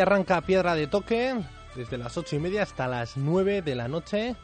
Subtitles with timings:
[0.00, 1.34] Arranca Piedra de Toque
[1.74, 4.36] desde las ocho y media hasta las 9 de la noche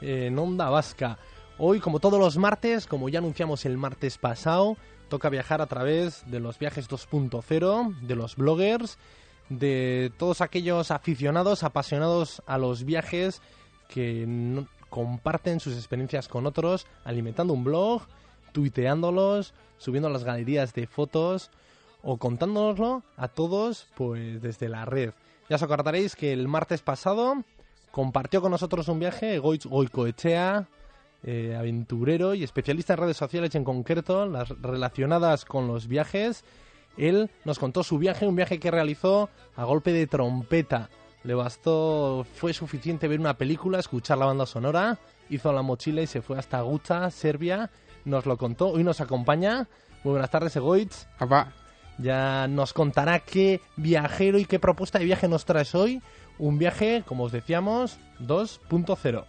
[0.00, 1.18] en Onda Vasca.
[1.58, 4.76] Hoy, como todos los martes, como ya anunciamos el martes pasado,
[5.08, 8.98] toca viajar a través de los viajes 2.0, de los bloggers,
[9.50, 13.42] de todos aquellos aficionados, apasionados a los viajes
[13.88, 18.02] que comparten sus experiencias con otros, alimentando un blog,
[18.52, 21.50] tuiteándolos, subiendo las galerías de fotos
[22.04, 25.12] o contándonoslo a todos pues desde la red.
[25.48, 27.42] Ya os acordaréis que el martes pasado
[27.90, 30.68] compartió con nosotros un viaje Goitz Goicoechea,
[31.22, 36.44] eh, aventurero y especialista en redes sociales en concreto, las relacionadas con los viajes.
[36.96, 40.90] Él nos contó su viaje, un viaje que realizó a golpe de trompeta.
[41.24, 44.98] Le bastó, fue suficiente ver una película, escuchar la banda sonora,
[45.30, 47.70] hizo la mochila y se fue hasta Guta, Serbia.
[48.04, 49.66] Nos lo contó, hoy nos acompaña.
[50.04, 51.06] Muy buenas tardes, Egoitz.
[51.98, 56.02] Ya nos contará qué viajero y qué propuesta de viaje nos traes hoy.
[56.38, 59.24] Un viaje, como os decíamos, 2.0.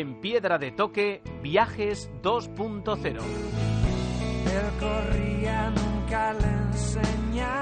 [0.00, 3.04] En Piedra de Toque, Viajes 2.0.
[3.06, 3.20] Él
[4.80, 7.59] corría, nunca le enseñaron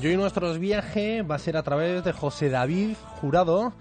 [0.00, 3.74] Y hoy nuestro viaje va a ser a través de José David Jurado.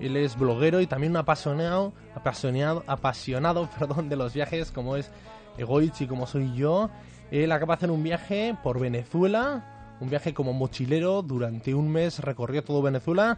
[0.00, 5.10] Él es bloguero y también un apasionado, apasionado, apasionado perdón, de los viajes como es
[5.58, 6.88] Egoich como soy yo.
[7.30, 12.20] Él acaba de hacer un viaje por Venezuela, un viaje como mochilero durante un mes,
[12.20, 13.36] recorrió todo Venezuela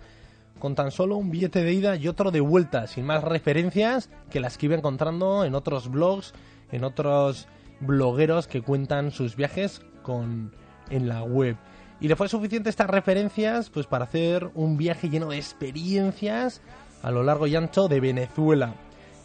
[0.60, 4.38] con tan solo un billete de ida y otro de vuelta, sin más referencias que
[4.38, 6.34] las que iba encontrando en otros blogs,
[6.71, 7.48] en otros
[7.81, 10.53] blogueros que cuentan sus viajes con
[10.91, 11.56] en la web.
[12.00, 16.60] Y le fue suficiente estas referencias pues para hacer un viaje lleno de experiencias
[17.03, 18.75] a lo largo y ancho de Venezuela.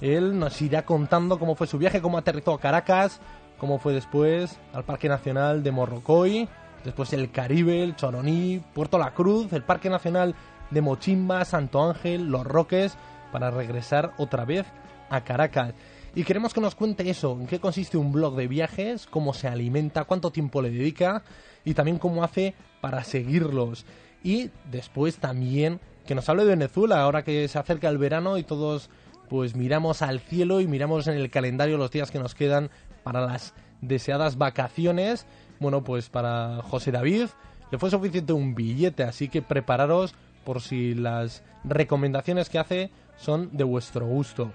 [0.01, 3.21] Él nos irá contando cómo fue su viaje, cómo aterrizó a Caracas,
[3.57, 6.49] cómo fue después al Parque Nacional de Morrocoy,
[6.83, 10.35] después el Caribe, el Choroní, Puerto La Cruz, el Parque Nacional
[10.71, 12.97] de Mochimba, Santo Ángel, Los Roques,
[13.31, 14.65] para regresar otra vez
[15.09, 15.73] a Caracas.
[16.15, 19.47] Y queremos que nos cuente eso, en qué consiste un blog de viajes, cómo se
[19.47, 21.23] alimenta, cuánto tiempo le dedica
[21.65, 23.85] y también cómo hace para seguirlos.
[24.23, 28.43] Y después también que nos hable de Venezuela, ahora que se acerca el verano y
[28.43, 28.91] todos
[29.27, 32.69] pues miramos al cielo y miramos en el calendario los días que nos quedan
[33.01, 35.25] para las deseadas vacaciones.
[35.59, 37.27] Bueno, pues para José David
[37.71, 40.13] le fue suficiente un billete, así que prepararos
[40.45, 44.51] por si las recomendaciones que hace son de vuestro gusto.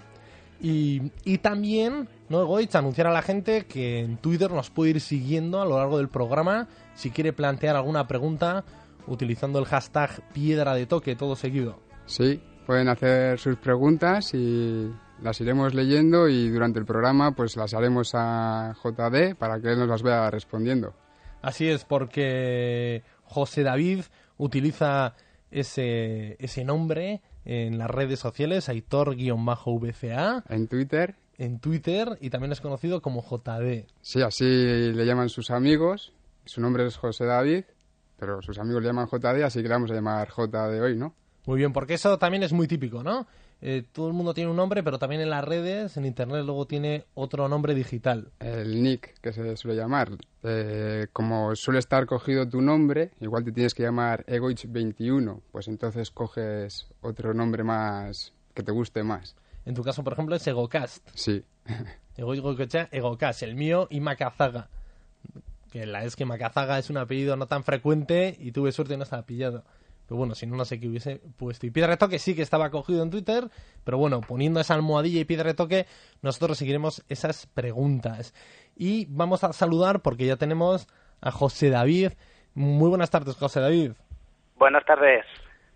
[0.60, 5.00] Y, y también, no Goitz, anunciar a la gente que en Twitter nos puede ir
[5.00, 8.64] siguiendo a lo largo del programa si quiere plantear alguna pregunta
[9.06, 11.78] utilizando el hashtag piedra de toque, todo seguido.
[12.06, 14.90] Sí, pueden hacer sus preguntas y
[15.22, 19.78] las iremos leyendo y durante el programa pues las haremos a JD para que él
[19.78, 20.94] nos las vaya respondiendo.
[21.40, 24.02] Así es, porque José David
[24.38, 25.14] utiliza
[25.50, 32.60] ese, ese nombre en las redes sociales, Aitor-VCA, En Twitter, en Twitter y también es
[32.60, 33.86] conocido como JD.
[34.00, 36.12] sí, así le llaman sus amigos.
[36.44, 37.64] Su nombre es José David,
[38.18, 40.96] pero sus amigos le llaman JD, así que le vamos a llamar J de hoy,
[40.96, 41.14] ¿no?
[41.46, 43.26] Muy bien, porque eso también es muy típico, ¿no?
[43.60, 46.66] Eh, todo el mundo tiene un nombre, pero también en las redes, en Internet, luego
[46.66, 48.30] tiene otro nombre digital.
[48.38, 50.10] El nick, que se suele llamar.
[50.44, 56.10] Eh, como suele estar cogido tu nombre, igual te tienes que llamar Egoich21, pues entonces
[56.10, 59.34] coges otro nombre más que te guste más.
[59.64, 61.08] En tu caso, por ejemplo, es Egocast.
[61.14, 61.44] Sí.
[62.16, 64.68] Egocast, el mío y Macazaga.
[65.70, 68.96] Que la es que Macazaga es un apellido no tan frecuente y tuve suerte y
[68.96, 69.64] no estaba pillado.
[70.08, 71.66] Pero bueno, si no, no sé qué hubiese puesto.
[71.66, 73.50] Y Piedra de Toque sí que estaba cogido en Twitter,
[73.84, 75.86] pero bueno, poniendo esa almohadilla y Piedra de Toque,
[76.22, 78.34] nosotros seguiremos esas preguntas.
[78.74, 80.88] Y vamos a saludar porque ya tenemos
[81.20, 82.12] a José David.
[82.54, 83.92] Muy buenas tardes, José David.
[84.56, 85.26] Buenas tardes.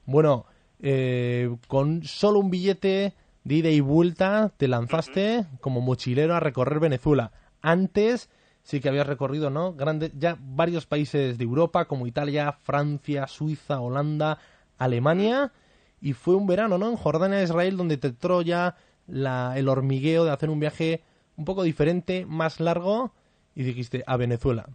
[0.07, 0.47] Bueno,
[0.81, 3.13] eh, con solo un billete
[3.45, 7.33] de ida y vuelta te lanzaste como mochilero a recorrer Venezuela.
[7.61, 8.31] Antes
[8.63, 9.75] sí que habías recorrido, ¿no?
[9.75, 14.39] Grande, ya varios países de Europa como Italia, Francia, Suiza, Holanda,
[14.79, 15.53] Alemania
[16.01, 16.89] y fue un verano, ¿no?
[16.89, 18.13] En Jordania, Israel, donde te
[18.45, 18.75] ya
[19.07, 21.03] la, el hormigueo de hacer un viaje
[21.37, 23.13] un poco diferente, más largo
[23.55, 24.67] y dijiste a Venezuela.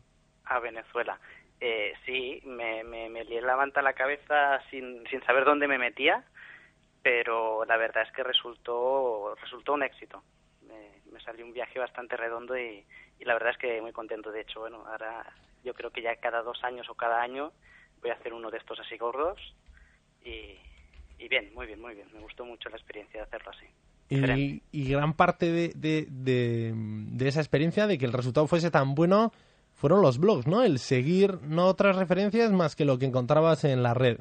[0.45, 1.19] A Venezuela.
[1.59, 5.67] Eh, sí, me, me, me lié la manta a la cabeza sin, sin saber dónde
[5.67, 6.23] me metía,
[7.01, 10.23] pero la verdad es que resultó, resultó un éxito.
[10.65, 12.85] Me, me salió un viaje bastante redondo y,
[13.19, 14.31] y la verdad es que muy contento.
[14.31, 15.25] De hecho, bueno, ahora
[15.63, 17.51] yo creo que ya cada dos años o cada año
[18.01, 19.39] voy a hacer uno de estos así gordos
[20.23, 20.55] y,
[21.19, 22.07] y bien, muy bien, muy bien.
[22.13, 23.65] Me gustó mucho la experiencia de hacerlo así.
[24.09, 28.71] Y, y gran parte de, de, de- de esa experiencia, de que el resultado fuese
[28.71, 29.33] tan bueno,
[29.73, 30.63] fueron los blogs, ¿no?
[30.63, 34.19] El seguir no otras referencias más que lo que encontrabas en la red.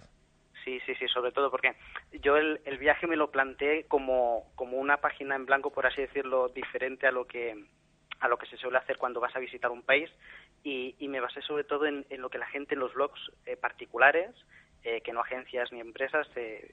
[0.64, 1.76] Sí, sí, sí, sobre todo porque
[2.20, 6.00] yo el, el viaje me lo planteé como, como una página en blanco, por así
[6.00, 7.54] decirlo, diferente a lo que
[8.20, 10.10] a lo que se suele hacer cuando vas a visitar un país
[10.62, 13.56] y, y me basé sobre todo en, lo que la gente en los blogs eh,
[13.56, 14.34] particulares,
[14.82, 16.70] eh, que no agencias ni empresas, te,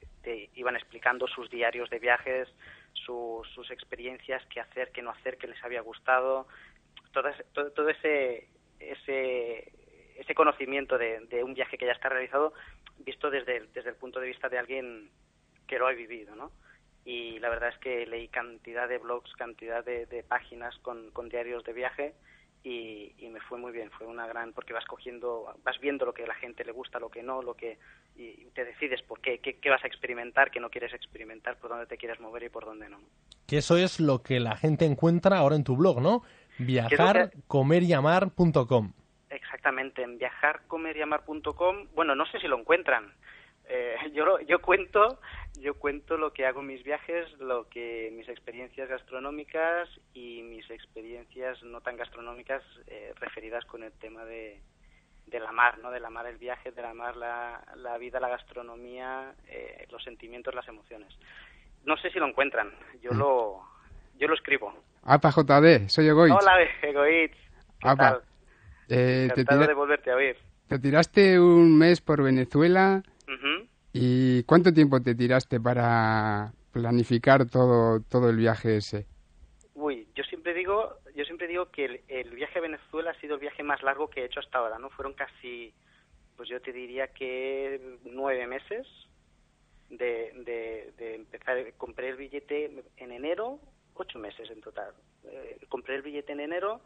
[0.54, 2.48] iban explicando sus diarios de viajes,
[2.92, 6.46] su- sus experiencias, qué hacer, qué no hacer, qué les había gustado,
[7.12, 8.48] todo, ese- todo, todo ese,
[8.80, 9.72] ese,
[10.16, 12.52] ese conocimiento de, de un viaje que ya está realizado
[12.98, 15.10] visto desde el punto de vista de alguien
[15.66, 16.52] que lo ha vivido, ¿no?
[17.04, 21.28] Y la verdad es que leí cantidad de blogs, cantidad de, de páginas con, con
[21.28, 22.14] diarios de viaje
[22.64, 26.14] y, y me fue muy bien, fue una gran, porque vas cogiendo, vas viendo lo
[26.14, 27.76] que a la gente le gusta, lo que no, lo que,
[28.16, 31.68] y te decides por qué, qué, qué vas a experimentar, qué no quieres experimentar, por
[31.68, 33.00] dónde te quieres mover y por dónde no.
[33.46, 36.22] Que eso es lo que la gente encuentra ahora en tu blog, ¿no?
[36.58, 38.94] Viajarcomeryamar.com.
[39.28, 43.12] Exactamente, en viajarcomeryamar.com, bueno, no sé si lo encuentran.
[43.68, 45.20] Eh, yo yo cuento
[45.54, 50.68] yo cuento lo que hago en mis viajes, lo que mis experiencias gastronómicas y mis
[50.70, 54.60] experiencias no tan gastronómicas eh, referidas con el tema de
[55.26, 55.90] de la mar, ¿no?
[55.90, 60.04] De la mar el viaje, de la mar la, la vida, la gastronomía, eh, los
[60.04, 61.14] sentimientos, las emociones.
[61.84, 62.70] No sé si lo encuentran.
[63.00, 63.62] Yo lo
[64.18, 64.74] yo lo escribo.
[65.02, 66.32] Apa JD, soy Egoich.
[66.32, 67.36] Hola, Egoitz.
[67.80, 68.10] ¿Qué Apa.
[68.10, 68.22] tal?
[68.88, 70.36] Eh, te, tira- de volverte a oír.
[70.68, 73.02] te tiraste un mes por Venezuela.
[73.94, 79.06] Y ¿cuánto tiempo te tiraste para planificar todo, todo el viaje ese?
[79.74, 83.34] Uy, yo siempre digo, yo siempre digo que el, el viaje a Venezuela ha sido
[83.34, 84.90] el viaje más largo que he hecho hasta ahora, ¿no?
[84.90, 85.72] Fueron casi,
[86.36, 88.84] pues yo te diría que nueve meses
[89.90, 91.56] de, de, empezar.
[91.76, 93.60] Compré el billete en enero,
[93.94, 94.92] ocho meses en total.
[95.24, 96.80] Eh, compré el billete en enero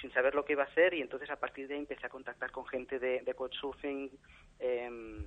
[0.00, 2.10] sin saber lo que iba a hacer y entonces a partir de ahí empecé a
[2.10, 4.10] contactar con gente de, de Couchsurfing,
[4.58, 5.24] em,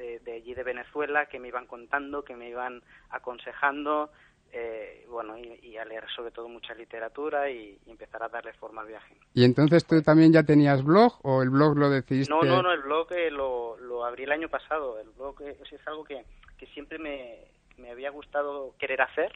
[0.00, 4.10] de, de allí de Venezuela que me iban contando, que me iban aconsejando,
[4.52, 8.52] eh, bueno, y, y a leer sobre todo mucha literatura y, y empezar a darle
[8.54, 9.14] forma al viaje.
[9.34, 12.32] ¿Y entonces tú también ya tenías blog o el blog lo decidiste?
[12.32, 14.98] No, no, no, el blog eh, lo, lo abrí el año pasado.
[14.98, 16.24] El blog eh, es algo que,
[16.58, 17.44] que siempre me,
[17.76, 19.32] me había gustado querer hacer,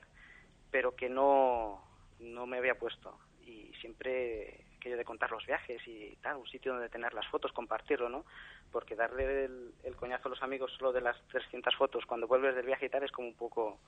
[0.70, 1.80] pero que no,
[2.20, 3.16] no me había puesto.
[3.46, 7.52] Y siempre aquello de contar los viajes y tal, un sitio donde tener las fotos,
[7.52, 8.26] compartirlo, ¿no?
[8.70, 12.54] Porque darle el, el coñazo a los amigos solo de las 300 fotos cuando vuelves
[12.54, 13.78] del viaje y tal es como un poco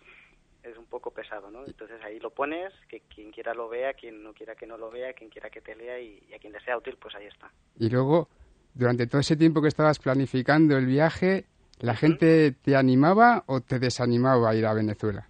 [0.63, 1.67] es un poco pesado, ¿no?
[1.67, 4.91] Entonces ahí lo pones, que quien quiera lo vea, quien no quiera que no lo
[4.91, 7.27] vea, quien quiera que te lea y, y a quien le sea útil, pues ahí
[7.27, 7.51] está.
[7.79, 8.29] Y luego,
[8.75, 11.45] durante todo ese tiempo que estabas planificando el viaje,
[11.79, 15.29] ¿la gente te animaba o te desanimaba a ir a Venezuela?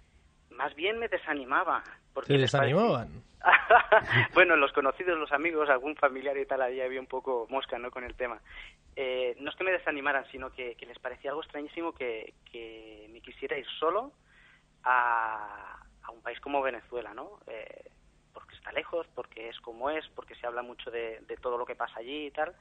[0.57, 1.83] más bien me desanimaba.
[2.13, 3.09] Porque ¿Te desanimaban?
[4.33, 7.91] bueno, los conocidos, los amigos, algún familiar y tal, ahí había un poco mosca, ¿no?,
[7.91, 8.41] con el tema.
[8.95, 12.33] Eh, no es que me desanimaran, sino que, les parecía algo extrañísimo que,
[13.11, 14.11] me quisiera ir solo
[14.83, 17.39] a, un país como Venezuela, ¿no?
[17.47, 17.89] Eh,
[18.33, 21.65] porque está lejos, porque es como es, porque se habla mucho de, de todo lo
[21.65, 22.55] que pasa allí y tal.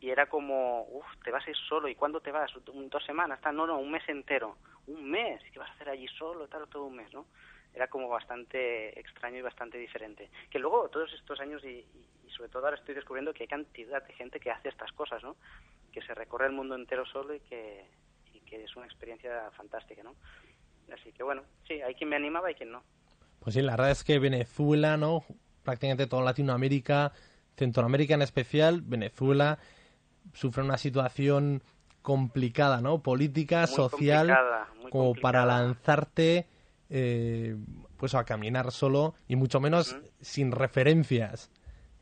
[0.00, 2.52] Y era como, uff, te vas a ir solo, ¿y cuándo te vas?
[2.64, 3.40] ¿Dos semanas?
[3.40, 3.56] Tal?
[3.56, 4.56] No, no, un mes entero.
[4.86, 6.46] Un mes, ¿qué vas a hacer allí solo?
[6.46, 7.24] Tal, todo un mes, ¿no?
[7.74, 10.30] Era como bastante extraño y bastante diferente.
[10.50, 13.48] Que luego, todos estos años, y, y- y sobre todo ahora estoy descubriendo que hay
[13.48, 15.36] cantidad de gente que hace estas cosas, ¿no?
[15.92, 17.84] Que se recorre el mundo entero solo y que,
[18.32, 20.14] y que es una experiencia fantástica, ¿no?
[20.92, 22.82] Así que bueno, sí, hay quien me animaba y quien no.
[23.40, 25.24] Pues sí, la verdad es que Venezuela, ¿no?
[25.62, 27.12] Prácticamente toda Latinoamérica,
[27.56, 29.58] Centroamérica en especial, Venezuela
[30.32, 31.62] sufre una situación
[32.02, 33.02] complicada, ¿no?
[33.02, 35.62] Política, Muy social, complicada, como para complicada.
[35.62, 36.46] lanzarte,
[36.96, 37.56] eh,
[37.96, 41.50] pues a caminar solo y mucho menos sin referencias.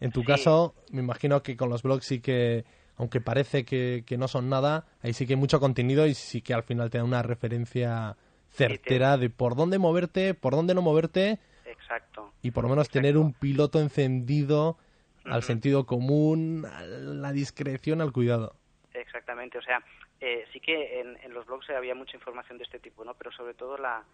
[0.00, 0.26] En tu Sí.
[0.26, 4.50] caso, me imagino que con los blogs sí que, aunque parece que, que no son
[4.50, 7.22] nada, ahí sí que hay mucho contenido y sí que al final te da una
[7.22, 8.18] referencia
[8.50, 12.32] certera de por dónde moverte, por dónde no moverte Exacto.
[12.42, 14.76] y por lo menos tener un piloto encendido
[15.24, 18.56] al sentido común, a la discreción, al cuidado.
[18.92, 19.82] Exactamente, o sea,
[20.20, 23.14] eh, sí que en, en los blogs había mucha información de este tipo, ¿no?
[23.14, 24.04] Pero sobre todo la,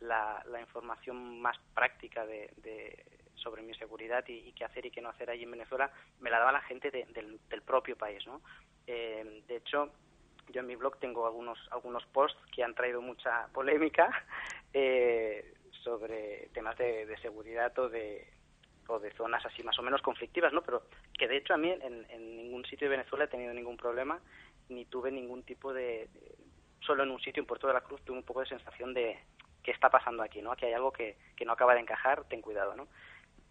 [0.00, 3.04] la, la información más práctica de, de-
[3.36, 6.38] sobre mi seguridad y, qué hacer y qué no hacer allí en Venezuela me la
[6.38, 8.40] daba la gente de- del, del propio país, ¿no?
[8.86, 9.92] Eh, de hecho,
[10.48, 14.08] yo en mi blog tengo algunos algunos posts que han traído mucha polémica
[14.72, 18.26] eh, sobre temas de, de seguridad o de
[18.88, 20.62] o de zonas así más o menos conflictivas, ¿no?
[20.62, 20.84] Pero
[21.18, 24.20] que de hecho a mí en, en ningún sitio de Venezuela he tenido ningún problema
[24.68, 26.36] ni tuve ningún tipo de, de-
[26.80, 29.18] solo en un sitio en Puerto de la Cruz tuve un poco de sensación de
[29.66, 30.52] qué está pasando aquí, ¿no?
[30.52, 32.86] Aquí hay algo que, que no acaba de encajar, ten cuidado, ¿no?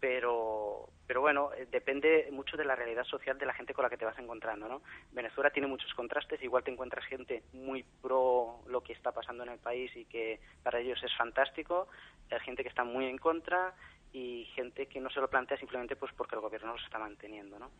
[0.00, 3.90] Pero pero bueno, eh, depende mucho de la realidad social de la gente con la
[3.90, 4.80] que te vas encontrando, ¿no?
[5.12, 9.50] Venezuela tiene muchos contrastes, igual te encuentras gente muy pro lo que está pasando en
[9.50, 11.86] el país y que para ellos es fantástico,
[12.30, 13.74] hay gente que está muy en contra
[14.10, 17.58] y gente que no se lo plantea simplemente pues porque el gobierno los está manteniendo,
[17.58, 17.70] ¿no?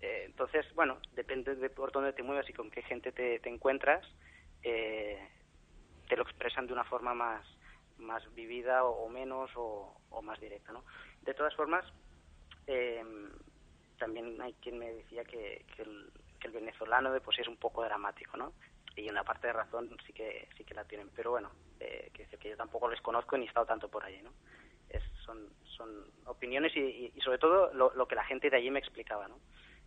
[0.00, 3.48] Eh, entonces, bueno, depende de por dónde te muevas y con qué gente te, te
[3.48, 4.04] encuentras,
[4.64, 5.24] eh,
[6.08, 7.55] te lo expresan de una forma más
[7.98, 10.84] más vivida o, menos o, más directa, ¿no?
[11.22, 11.84] De todas formas,
[12.66, 13.04] eh,
[13.98, 16.10] también hay quien me decía que, el,
[16.40, 18.52] que el venezolano de pues es un poco dramático, ¿no?
[18.96, 21.50] Y una parte de razón sí que sí que la tienen, pero bueno,
[21.80, 24.32] eh, que, que yo tampoco les conozco ni he estado tanto por allí, ¿no?
[24.88, 25.88] Es, son, son
[26.26, 29.28] opiniones y, y- y sobre todo lo, lo que la gente de allí me explicaba,
[29.28, 29.38] ¿no?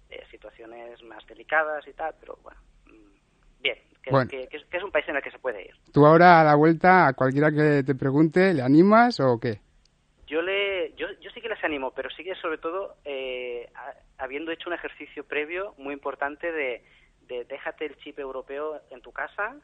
[0.09, 3.77] Eh, situaciones más delicadas y tal, pero bueno, mm, bien,
[4.09, 4.29] que, Bueno.
[4.29, 5.75] que- que es, que es un país en el que se puede ir.
[5.93, 9.61] ¿Tú ahora a la vuelta, a cualquiera que te pregunte, le animas o qué?
[10.27, 14.23] Yo le, yo, yo sí que les animo, pero sí que sobre todo eh, a-
[14.23, 16.83] habiendo hecho un ejercicio previo muy importante de,
[17.21, 19.55] de déjate el chip europeo en tu casa,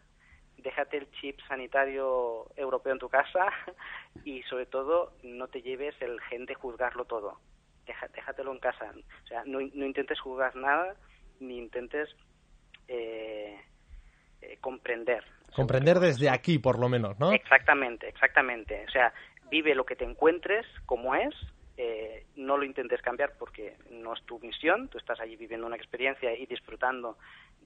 [0.58, 3.48] déjate el chip sanitario europeo en tu casa
[4.26, 7.40] y sobre todo no te lleves el gen de juzgarlo todo.
[7.86, 8.92] Deja- déjatelo en casa.
[9.24, 10.96] O sea, no, no intentes juzgar nada
[11.40, 12.10] ni intentes
[12.88, 13.60] eh,
[14.54, 15.24] eh, comprender.
[15.56, 17.32] Comprender desde aquí, por lo menos, ¿no?
[17.32, 18.84] Exactamente, exactamente.
[18.88, 19.14] O sea,
[19.50, 21.34] vive lo que te encuentres como es,
[21.78, 25.76] eh, no lo intentes cambiar porque no es tu misión, tú estás allí viviendo una
[25.78, 27.18] experiencia y disfrutando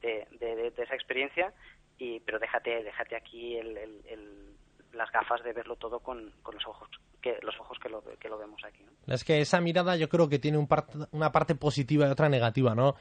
[0.01, 1.53] de, de- de- de esa experiencia,
[1.97, 4.49] y, pero déjate, déjate aquí el- el- el-
[4.93, 6.89] las gafas de verlo todo con, con los ojos
[7.21, 8.81] que los ojos que lo, que lo vemos aquí.
[9.05, 9.13] ¿no?
[9.13, 12.29] Es que esa mirada yo creo que tiene un part- una parte positiva y otra
[12.29, 12.95] negativa, ¿no?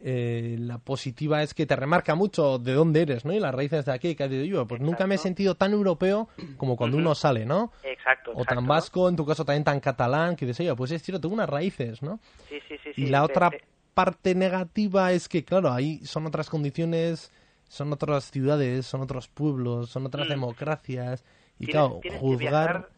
[0.00, 3.32] Eh, la positiva es que te remarca mucho de dónde eres, ¿no?
[3.32, 5.72] Y las raíces de aquí, que has dicho yo, pues nunca me he sentido tan
[5.72, 7.72] europeo como cuando uno sale, ¿no?
[7.82, 8.54] Exacto, O exacto.
[8.54, 11.34] tan vasco, en tu caso también tan catalán, que dices, oye, pues es cierto, tengo
[11.34, 12.20] unas raíces, ¿no?
[12.48, 13.62] Sí, sí, sí, Y sí, la te- otra te-
[13.94, 17.32] parte negativa es que, claro, ahí son otras condiciones,
[17.68, 20.30] son otras ciudades, son otros pueblos, son otras Mm.
[20.30, 21.24] democracias.
[21.58, 22.72] Y tienes- claro, tienes que juzgar...
[22.72, 22.90] viajar,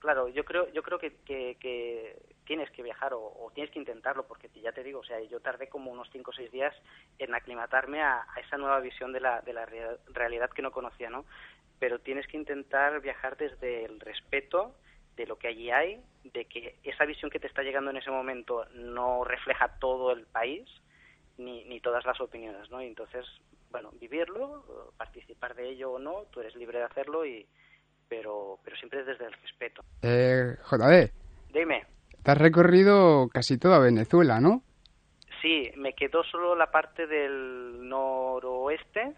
[0.00, 4.26] claro, yo creo, yo creo que, que, que tienes que viajar o, tienes que intentarlo,
[4.26, 6.74] porque ya te digo, o sea, yo tardé como unos 5 o 6 días
[7.18, 11.10] en aclimatarme a, esa nueva visión de la, de la rea- realidad que no conocía,
[11.10, 11.24] ¿no?
[11.78, 14.74] Pero tienes que intentar viajar desde el respeto
[15.16, 18.10] de lo que allí hay, de que esa visión que te está llegando en ese
[18.10, 20.68] momento no refleja todo el país,
[21.36, 22.80] ni, ni todas las opiniones, ¿no?
[22.80, 23.26] Entonces,
[23.70, 27.46] bueno, vivirlo, participar de ello o no, tú eres libre de hacerlo y
[28.08, 29.82] pero pero siempre desde el respeto.
[30.02, 31.10] Eh, JD,
[32.24, 34.62] te has recorrido casi toda Venezuela, ¿no?
[35.42, 39.12] sí, me quedó solo la parte del noroeste,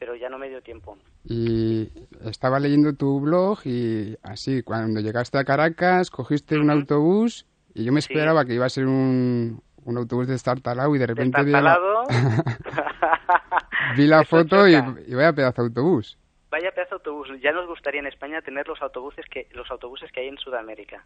[0.00, 0.98] pero ya no me dio tiempo.
[1.24, 1.88] Y
[2.28, 7.92] estaba leyendo tu blog y así, cuando llegaste a Caracas, cogiste un autobús que yo
[7.92, 8.12] me Sí.
[8.12, 12.04] esperaba que iba a ser un, un autobús destartalado y de repente vi la, Destartalado.
[13.96, 14.74] vi la Eso foto y,
[15.06, 16.18] y vaya pedazo de autobús.
[16.50, 17.28] Vaya pedazo de autobús.
[17.40, 21.04] Ya nos gustaría en España tener los autobuses que los autobuses que hay en Sudamérica.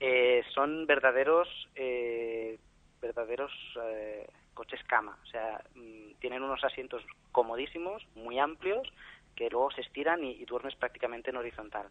[0.00, 2.58] Eh, son verdaderos eh,
[3.00, 5.18] verdaderos eh, coches cama.
[5.22, 8.86] O sea, mm, tienen unos asientos comodísimos, muy amplios,
[9.34, 11.88] que luego se estiran y, y duermes prácticamente en horizontal.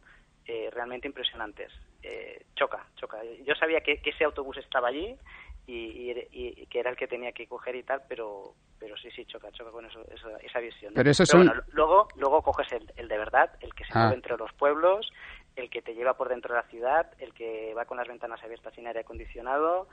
[0.47, 1.71] Eh, realmente impresionantes.
[2.03, 3.17] Eh, choca, choca.
[3.43, 5.17] Yo sabía que, que ese autobús estaba allí
[5.65, 9.09] y, y- y que era el que tenía que coger y tal, pero pero sí,
[9.11, 10.93] sí, choca, choca con eso, esa, esa visión.
[10.93, 10.97] ¿no?
[10.99, 13.99] Pero son- bueno, luego, luego coges el, el de verdad, el que se Ah.
[14.01, 15.09] mueve entre los pueblos,
[15.55, 18.43] el que te lleva por dentro de la ciudad, el que va con las ventanas
[18.43, 19.87] abiertas sin aire acondicionado,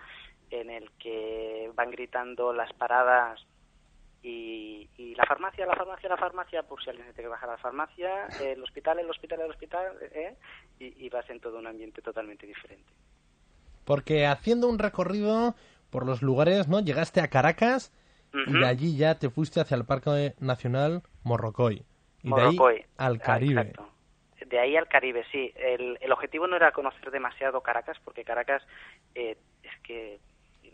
[0.50, 3.40] en el que van gritando las paradas
[4.22, 7.48] y, y la farmacia, la farmacia, la farmacia, por si alguien se tiene que bajar
[7.48, 10.36] a la farmacia, el hospital, el hospital, el hospital, ¿eh?
[10.78, 12.92] y, y vas en todo un ambiente totalmente diferente.
[13.84, 15.54] Porque haciendo un recorrido
[15.90, 16.80] por los lugares, ¿no?
[16.80, 17.92] Llegaste a Caracas
[18.46, 21.84] y de allí ya te fuiste hacia el Parque Nacional Morrocoy.
[22.22, 22.74] Y Morrocoy.
[22.76, 23.60] de ahí al Ah, Caribe.
[23.62, 23.91] exacto.
[24.52, 25.50] De ahí al Caribe, sí.
[25.56, 28.62] El, el objetivo no era conocer demasiado Caracas, porque Caracas
[29.14, 30.20] eh, es que,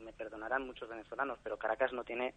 [0.01, 2.35] me perdonarán muchos venezolanos, pero Caracas no tiene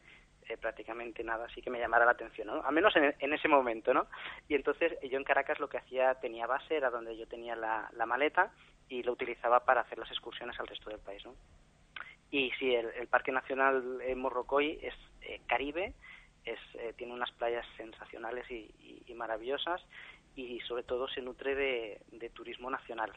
[0.47, 2.61] eh, prácticamente nada así que me llamara la atención, ¿no?
[2.63, 4.05] Al menos en, en ese momento, ¿no?
[4.47, 7.89] Y entonces yo en Caracas lo que hacía, tenía base, era donde yo tenía la,
[7.93, 8.51] la maleta
[8.87, 11.33] y lo utilizaba para hacer las excursiones al resto del país, ¿no?
[12.29, 15.93] Y sí, el, el Parque Nacional eh, Morrocoy es eh, Caribe,
[16.45, 19.81] es, eh, tiene unas playas sensacionales y, y- y maravillosas
[20.35, 23.11] y sobre todo se nutre de, de turismo nacional,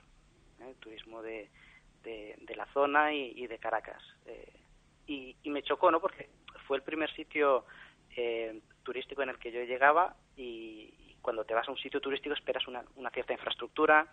[0.61, 0.75] ¿eh?
[0.81, 1.49] turismo de,
[2.03, 4.03] de, la zona y, de Caracas.
[4.27, 4.53] Eh,
[5.07, 6.01] y, y me chocó, ¿no?
[6.01, 6.29] Porque
[6.67, 7.65] fue el primer sitio
[8.17, 12.35] eh, turístico en el que yo llegaba y, cuando te vas a un sitio turístico
[12.35, 14.07] esperas una, una cierta infraestructura,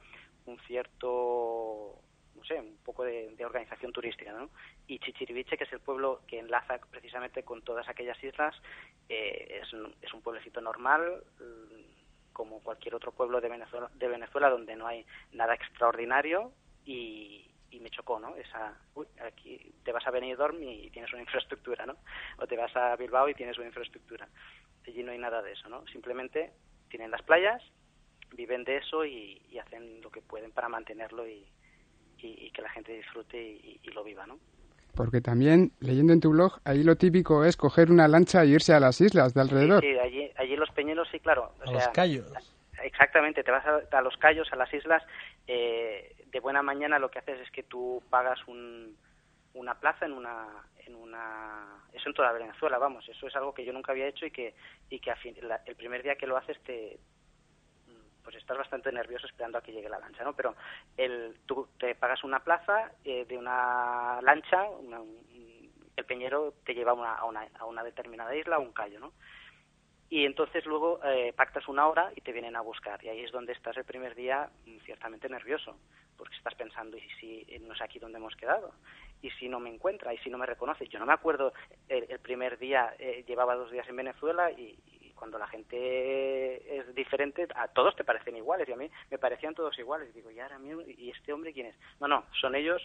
[0.46, 2.00] un cierto
[2.36, 4.50] no sé, un poco de, organización turística, ¿no?
[4.88, 8.56] Y Chichiriviche, que es el pueblo que enlaza precisamente con todas aquellas islas,
[9.10, 11.24] eh, es, un- pueblecito normal,
[12.34, 16.52] como cualquier otro pueblo de Venezuela, de Venezuela donde no hay nada extraordinario
[16.86, 18.36] y, y me chocó, ¿no?
[18.36, 21.98] Esa, uy, aquí te vas a Benidorm y tienes una infraestructura, ¿no?
[22.38, 24.28] O te vas a Bilbao y tienes una infraestructura.
[24.88, 25.86] Allí no hay nada de eso, ¿no?
[25.88, 26.54] Simplemente
[26.90, 27.62] tienen las playas,
[28.32, 31.48] viven de eso y, y hacen lo que pueden para mantenerlo y,
[32.18, 34.40] y, que la gente disfrute y lo viva, ¿no?
[34.96, 38.74] Porque también, leyendo en tu blog, ahí lo típico es coger una lancha e irse
[38.74, 39.82] a las islas de alrededor.
[39.82, 41.54] Sí, sí, allí, allí los peñeros, sí, claro.
[41.66, 42.32] o A los sea, Cayos.
[42.84, 45.04] Exactamente, te vas a, a los Cayos, a las islas,
[45.48, 48.98] eh, de buena mañana lo que haces es que tú pagas un,
[49.54, 50.48] una plaza en una,
[50.86, 51.86] en una...
[51.94, 54.56] Eso en toda Venezuela, vamos, eso es algo que yo nunca había hecho y que,
[54.90, 57.00] y que a fin- la- el primer día que lo haces te
[58.24, 60.34] pues estás bastante nervioso esperando a que llegue la lancha, ¿no?
[60.34, 60.56] Pero
[60.98, 66.74] el, tú te pagas una plaza eh, de una lancha, una- un- el peñero te
[66.74, 69.14] lleva a una, a, una, a una determinada isla, a un callo, ¿no?
[70.10, 73.04] Y entonces luego eh, pactas una hora y te vienen a buscar.
[73.04, 75.78] Y ahí es donde estás el primer día mm, ciertamente nervioso,
[76.18, 78.74] porque estás pensando, ¿y si no es aquí donde hemos quedado?
[79.22, 80.14] ¿Y si no me encuentra?
[80.14, 80.88] ¿Y si no me reconoce?
[80.88, 81.54] Yo no me acuerdo,
[81.88, 84.78] el, primer día eh, llevaba dos días en Venezuela y
[85.22, 89.54] cuando la gente es diferente, a todos te parecen iguales y a mí me parecían
[89.54, 90.10] todos iguales.
[90.10, 90.82] Y digo, ¿y ahora mismo?
[90.82, 91.76] ¿Y este hombre quién es?
[92.00, 92.82] No, no, son ellos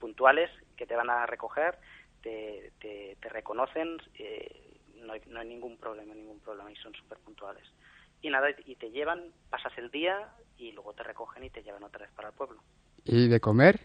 [0.00, 1.78] puntuales que te van a recoger,
[2.22, 6.92] te, te, te reconocen, eh, no, hay, no hay ningún problema, ningún problema y son
[6.92, 7.62] súper puntuales.
[8.20, 10.28] Y nada, y te llevan, pasas el día
[10.58, 12.60] y luego te recogen y te llevan otra vez para el pueblo.
[13.04, 13.78] ¿Y de comer?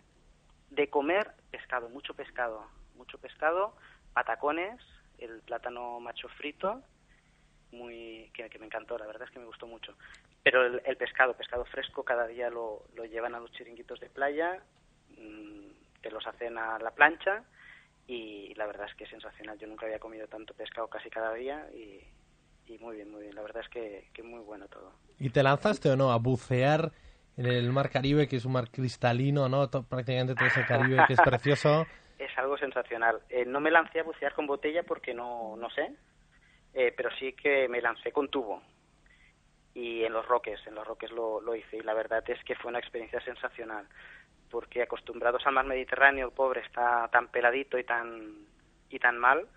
[0.72, 3.76] De comer, pescado, mucho pescado, mucho pescado,
[4.14, 4.82] patacones,
[5.20, 6.82] el plátano macho frito,
[7.72, 9.94] muy que, que me encantó, la verdad es que me gustó mucho.
[10.44, 14.10] Pero el, el pescado, pescado fresco, cada día lo, lo llevan a los chiringuitos de
[14.10, 14.62] playa,
[15.18, 17.44] mm, te los hacen a la plancha
[18.08, 19.58] y la verdad es que es sensacional.
[19.58, 22.02] Yo nunca había comido tanto pescado casi cada día y,
[22.68, 23.36] y muy bien, muy bien.
[23.36, 24.92] La verdad es que, que muy bueno todo.
[25.20, 26.92] ¿Y te lanzaste o no a bucear
[27.38, 29.70] en el mar Caribe, que es un mar cristalino, ¿no?
[29.70, 31.86] Prácticamente todo ese Caribe que es precioso.
[32.18, 33.20] Es algo sensacional.
[33.30, 35.92] Eh, no me lancé a bucear con botella porque no, no sé,
[36.76, 38.62] eh, pero sí que me lancé con tubo.
[39.74, 41.78] Y en los roques, en los roques lo, lo hice.
[41.78, 43.88] Y la verdad es que fue una experiencia sensacional.
[44.50, 48.46] Porque acostumbrados al mar Mediterráneo, el pobre está tan peladito y tan,
[48.90, 49.48] y tan mal,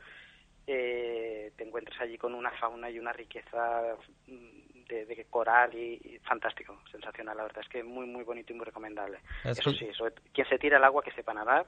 [0.66, 6.00] eh, te encuentras allí con una fauna y una riqueza mm, de, de coral y,
[6.02, 7.37] y fantástico, sensacional.
[7.37, 9.20] La verdad es que muy, muy bonito y muy recomendable.
[9.44, 11.66] Es Eso sí, sobre- quien se tira al agua que sepa nadar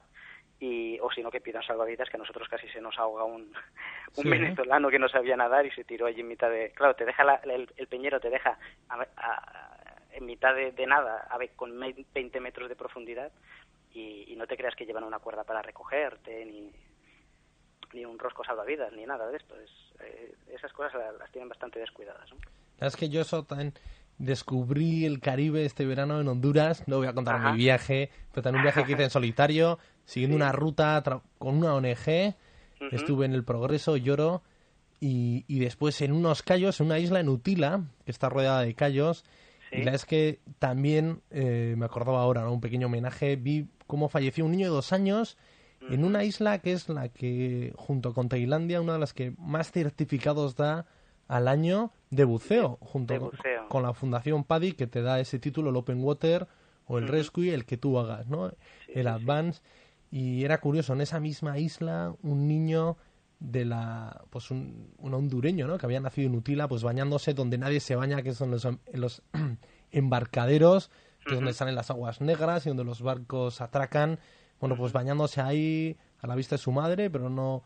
[0.63, 3.51] y o si no que pidan salvavidas que a nosotros casi se nos ahoga un,
[4.17, 4.29] un Sí.
[4.29, 7.23] venezolano que no sabía nadar y se tiró allí en mitad de claro te deja
[7.23, 11.51] la- el, el peñero te deja a- a- en mitad de, de nada a ver,
[11.55, 13.31] con me- 20 metros de profundidad
[13.93, 16.71] y, y no te creas que llevan una cuerda para recogerte ni
[17.93, 21.49] ni un rosco salvavidas ni nada de esto es eh, esas cosas la- las, tienen
[21.49, 22.37] bastante descuidadas ¿no?
[22.85, 23.73] Es que yo eso también
[24.17, 26.87] descubrí el Caribe este verano en Honduras.
[26.87, 27.51] No voy a contar Ajá.
[27.51, 31.03] mi viaje, pero también un viaje que hice en solitario, siguiendo una ruta
[31.37, 32.35] con una ONG.
[32.91, 34.41] Estuve en el Progreso, Lloro,
[34.99, 38.73] y, y después en unos cayos, en una isla en Utila, que está rodeada de.
[38.73, 39.77] Sí.
[39.77, 42.51] Y la verdad es que también, eh, me acordaba ahora, ¿no?
[42.51, 45.37] un pequeño homenaje, vi cómo falleció un niño de dos años
[45.89, 49.71] en una isla que es la que, junto con Tailandia, una de las que más
[49.71, 50.85] certificados da
[51.27, 53.67] al año de buceo, junto de con- buceo.
[53.69, 56.47] Con, la Fundación PADI, que te da ese título, el Open Water
[56.85, 57.07] o el.
[57.07, 58.49] Rescue, el que tú hagas, ¿no?
[58.49, 59.61] Sí, el sí, Advance.
[60.11, 62.97] Y era curioso, en esa misma isla, un niño
[63.41, 67.57] de la pues un, un hondureño no que había nacido en Utila pues bañándose donde
[67.57, 69.23] nadie se baña que son los, los
[69.91, 70.91] embarcaderos
[71.25, 74.19] que es donde salen las aguas negras y donde los barcos atracan.
[74.59, 77.63] Bueno pues bañándose ahí a la vista de su madre pero no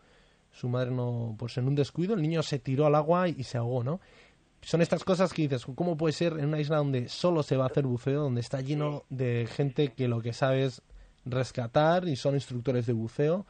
[0.52, 3.58] su madre no pues en un descuido el niño se tiró al agua y se
[3.58, 4.00] ahogó no
[4.62, 7.66] son estas cosas que dices cómo puede ser en una isla donde solo se va
[7.66, 10.82] a hacer buceo donde está lleno de gente que lo que sabe es
[11.26, 13.46] rescatar y son instructores de buceo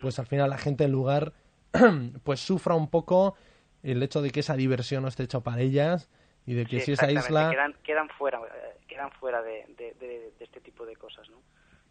[0.00, 1.32] pues al final la gente del lugar
[2.24, 3.34] pues sufra un poco
[3.82, 6.08] el hecho de que esa diversión no esté hecha para ellas
[6.44, 9.94] y de que Sí, si esa isla quedan, quedan fuera eh, quedan fuera de, de,
[10.00, 11.36] de- de este tipo de cosas no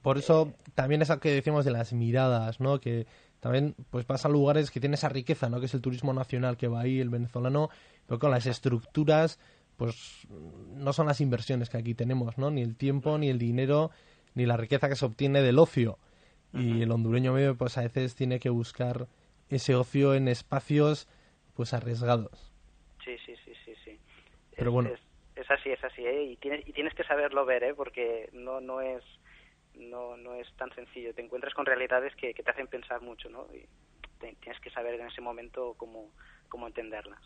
[0.02, 3.08] por eso también es lo que decimos de las miradas no que
[3.40, 6.58] también pues vas a lugares que tienen esa riqueza no que es el turismo nacional
[6.58, 7.70] que va ahí el venezolano
[8.08, 9.40] pero con las estructuras
[9.78, 10.28] pues
[10.76, 13.92] no son las inversiones que aquí tenemos no ni el tiempo ni el dinero
[14.36, 15.98] ni la riqueza que se obtiene del ocio
[16.54, 19.08] y el hondureño medio pues a veces tiene que buscar
[19.50, 21.08] ese ocio en espacios
[21.54, 22.52] pues arriesgados
[23.04, 24.00] sí sí sí sí sí
[24.56, 24.90] Pero es, bueno.
[24.90, 25.00] es,
[25.44, 26.24] es así es así ¿eh?
[26.24, 27.74] y tienes y tienes que saberlo ver ¿eh?
[27.74, 29.04] porque no no es
[29.74, 33.30] no no es tan sencillo te encuentras con realidades que, que te hacen pensar mucho
[33.30, 33.66] no y
[34.20, 36.12] te- tienes que saber en ese momento cómo
[36.48, 37.20] cómo entenderlas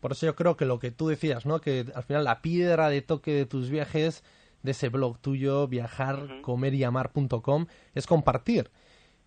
[0.00, 1.60] Por eso yo creo que lo que tú decías, ¿no?
[1.60, 4.22] Que al final la piedra de toque de tus viajes,
[4.62, 8.70] de ese blog tuyo, viajar, comer y amar.com, es compartir.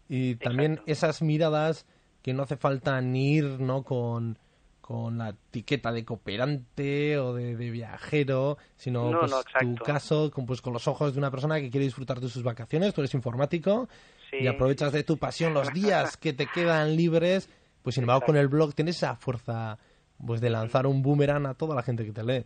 [0.10, 0.91] Y también Exacto.
[0.91, 1.86] esas miradas
[2.22, 3.84] que no hace falta ni ir, ¿no?
[3.84, 4.38] Con,
[4.82, 10.30] con la etiqueta de cooperante o de, de viajero, sino No, pues, no, tu caso
[10.32, 13.02] con, pues, con los ojos de una persona que quiere disfrutar de sus vacaciones, tú
[13.02, 13.88] eres informático
[14.30, 14.38] Sí.
[14.41, 17.50] y aprovechas de tu pasión los días que te quedan libres,
[17.84, 19.78] pues sin embargo con el blog tienes esa fuerza
[20.26, 22.46] pues de lanzar un boomerang a toda la gente que te lee.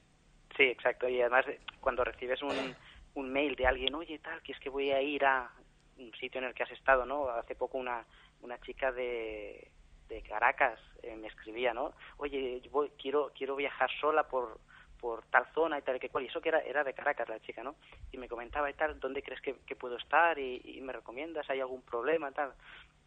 [0.87, 1.09] Exacto.
[1.09, 2.75] Y además, eh, cuando recibes un,
[3.15, 5.51] un mail de alguien, oye, tal, que es que voy a ir a
[5.97, 7.29] un sitio en el que has estado, ¿no?
[7.29, 8.05] Hace poco una,
[8.41, 9.69] una chica de,
[10.07, 11.93] de Caracas eh, me escribía, ¿no?
[12.17, 14.59] Oye, voy- quiero, quiero viajar sola por,
[14.99, 16.25] por tal zona y tal y que cual.
[16.25, 17.75] Eso que era, era de Caracas la chica, ¿no?
[18.11, 20.39] Y me comentaba y tal, ¿dónde crees que, puedo estar?
[20.39, 22.31] Y, y me recomiendas, ¿hay algún problema?
[22.31, 22.53] tal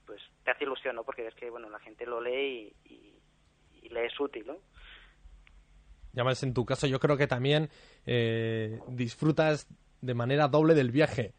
[0.04, 1.04] Pues te hace ilusión, ¿no?
[1.04, 3.22] Porque ves que, bueno, la gente lo lee y, y,
[3.86, 4.58] y le es útil, ¿no?
[6.14, 7.68] Y además en tu caso yo creo que también
[8.06, 9.66] eh, disfrutas
[10.00, 11.34] de manera doble del viaje.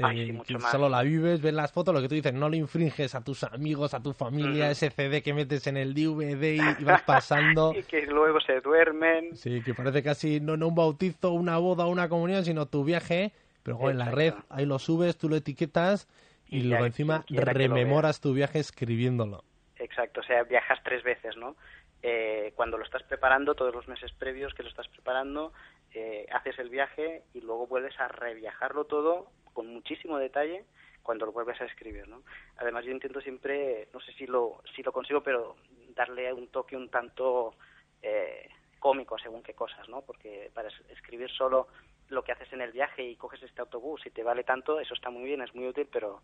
[0.00, 0.70] Ay, Eh, sí, más.
[0.72, 3.44] solo la vives, ves las fotos, lo que tú dices, no lo infringes a tus
[3.44, 7.74] amigos, a tu familia, ese CD que metes en el DVD y, y vas pasando.
[7.78, 9.36] y que luego se duermen.
[9.36, 13.32] Sí, que parece casi no, no un bautizo, una boda, una comunión, sino tu viaje.
[13.62, 16.08] Pero joder, en la red, ahí lo subes, tú lo etiquetas
[16.48, 19.44] y, Y luego ya encima rememoras tu viaje escribiéndolo.
[19.76, 21.54] Exacto, o sea, viajas tres veces, ¿no?
[22.02, 25.52] Eh, cuando lo estás preparando, todos los meses previos que lo estás preparando,
[25.94, 30.64] eh, haces el viaje y luego vuelves a reviajarlo todo con muchísimo detalle
[31.02, 32.22] cuando lo vuelves a escribir, ¿no?
[32.56, 35.56] Además, yo intento siempre, no sé si lo, si lo consigo, pero
[35.94, 37.54] darle un toque un tanto
[38.02, 40.02] eh, cómico según qué cosas, ¿no?
[40.02, 41.68] Porque para es- escribir solo
[42.08, 44.94] lo que haces en el viaje y coges este autobús y te vale tanto, eso
[44.94, 46.22] está muy bien, es muy útil, pero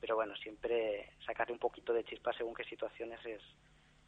[0.00, 3.40] pero bueno, siempre sacarle un poquito de chispa según qué situaciones es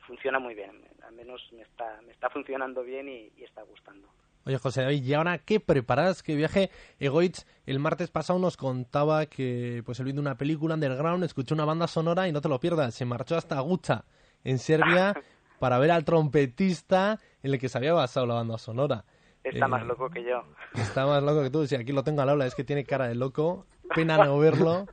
[0.08, 0.72] funciona muy bien,
[1.06, 4.08] al menos me está me está funcionando bien y, y está gustando.
[4.46, 6.22] Oye, José David, ¿y ahora qué preparas?
[6.22, 6.70] ¿Qué viaje?
[6.98, 11.66] Egoitz el martes pasado nos contaba que pues él viendo una película underground, escuchó una
[11.66, 14.04] banda sonora y no te lo pierdas, se marchó hasta Gucha,
[14.44, 15.12] en Serbia,
[15.60, 19.04] para ver al trompetista en el que se había basado la banda sonora.
[19.44, 20.42] Está Eh, más loco que yo.
[20.74, 21.66] Está más loco que tú.
[21.66, 23.66] Si aquí lo tengo al aula, es que tiene cara de loco.
[23.94, 24.86] Pena no verlo.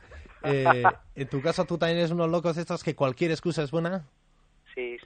[0.43, 0.83] Eh,
[1.15, 4.05] en tu caso, tú también eres unos locos estos que cualquier excusa es buena.
[4.73, 4.97] Sí.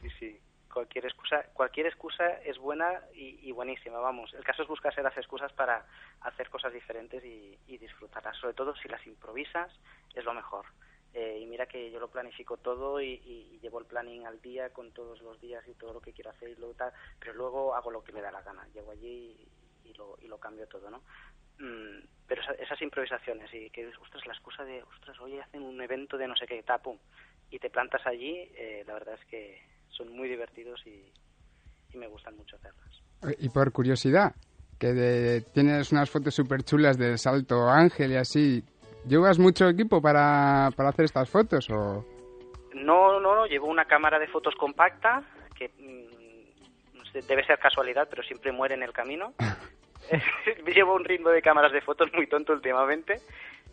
[0.71, 4.33] Cualquier excusa, cualquier excusa es buena y, y buenísima, vamos.
[4.33, 5.85] El caso es buscarse las excusas para
[6.21, 8.37] hacer cosas diferentes y, y disfrutarlas.
[8.37, 9.71] Sobre todo si las improvisas,
[10.13, 10.65] es lo mejor.
[11.13, 14.39] Eh, y mira que yo lo planifico todo y, y- y llevo el planning al
[14.41, 17.33] día con todos los días y todo lo que quiero hacer y luego tal, pero
[17.33, 18.67] luego hago lo que me da la gana.
[18.73, 19.49] Llego allí
[19.83, 21.03] y, y lo, y lo cambio todo, ¿no?
[21.57, 25.81] mm, pero esa- esas improvisaciones y que, ostras, la excusa de, ostras, hoy hacen un
[25.81, 26.99] evento de no sé qué, tapo,
[27.49, 29.61] y te plantas allí, eh, la verdad es que
[29.99, 31.11] son muy divertidos y,
[31.93, 33.37] y me gustan mucho hacerlas.
[33.39, 34.33] Y por curiosidad,
[34.79, 38.63] que de- tienes unas fotos súper chulas del Salto Ángel y así.
[39.05, 42.05] ¿Llevas mucho equipo para, para hacer estas fotos o...?
[42.73, 45.23] No, no, no, llevo una cámara de fotos compacta
[45.57, 49.33] que mm, sé, debe ser casualidad, pero siempre muere en el camino.
[50.75, 53.19] llevo un ritmo de cámaras de fotos muy tonto últimamente.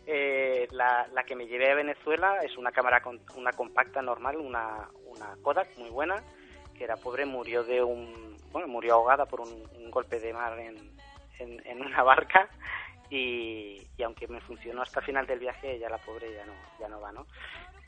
[0.09, 4.37] Eh, la, la que me llevé a Venezuela es una cámara con, una compacta normal,
[4.37, 6.23] una, una Kodak muy buena,
[6.77, 10.77] que la pobre murió de un bueno murió ahogada por un, golpe de mar en,
[11.39, 12.47] en, en una barca
[13.09, 16.53] y, y aunque me funcionó hasta el final del viaje ya la pobre ya no
[16.79, 17.25] ya no va no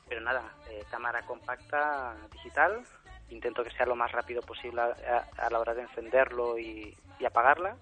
[0.08, 2.84] pero nada eh, cámara compacta digital
[3.30, 7.26] intento que sea lo más rápido posible a, a la hora de encenderlo y, y
[7.26, 7.78] apagarla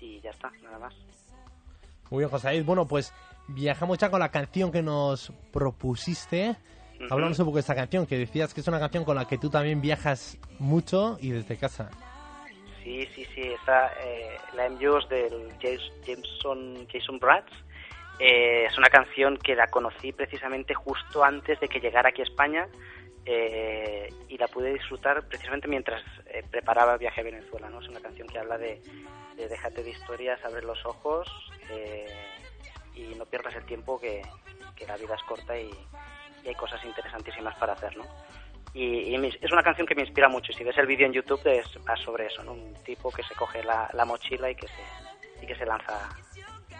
[0.00, 0.94] y ya está nada más
[2.12, 2.64] Muy bien, José David.
[2.66, 3.14] Bueno, pues
[3.48, 6.56] viajamos ya con la canción que nos propusiste.
[7.08, 9.38] Hablamos un poco de esta canción, que decías que es una canción con la que
[9.38, 11.88] tú también viajas mucho y desde casa.
[12.84, 15.08] Sí, sí, sí, esa, eh, la M.U.S.
[15.08, 17.50] del James- Jameson, Jason Bratz
[18.18, 22.24] eh, es una canción que la conocí precisamente justo antes de que llegara aquí a
[22.24, 22.68] España
[23.24, 27.70] eh, y la pude disfrutar precisamente mientras eh, preparaba el viaje a Venezuela.
[27.70, 27.80] ¿no?
[27.80, 28.82] Es una canción que habla de,
[29.36, 31.28] de déjate de historias, abre los ojos
[31.70, 32.06] eh,
[32.94, 34.22] y no pierdas el tiempo que,
[34.76, 35.70] que la vida es corta y,
[36.44, 37.96] y hay cosas interesantísimas para hacer.
[37.96, 38.04] ¿no?
[38.74, 40.52] Y, y me- es una canción que me inspira mucho.
[40.52, 42.52] Y si ves el vídeo en YouTube es va sobre eso, ¿no?
[42.52, 46.08] Un tipo que se coge la, la mochila y que se y que se lanza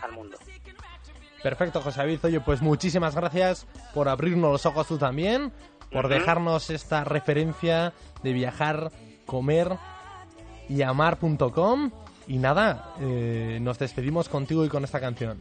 [0.02, 0.38] al mundo.
[1.42, 2.20] Perfecto, José David.
[2.24, 5.52] Oye, pues muchísimas gracias por abrirnos los ojos tú también,
[5.90, 8.90] por dejarnos esta referencia de viajar,
[9.26, 9.76] comer
[10.68, 11.90] y amar.com.
[12.26, 15.38] Y nada, eh, nos despedimos contigo y con esta canción.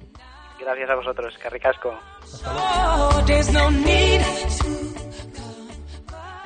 [0.59, 1.97] Gracias a vosotros, Carricasco.
[2.45, 3.21] Oh,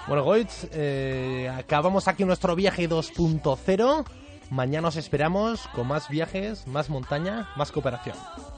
[0.08, 4.06] Bueno, Goitz, eh, acabamos aquí nuestro viaje 2.0.
[4.52, 8.16] Mañana os esperamos con más viajes, más montaña, más cooperación.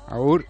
[0.07, 0.45] Aur.